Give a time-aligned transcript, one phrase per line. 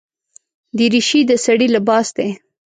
[0.77, 2.29] دریشي د سړي لباس دی.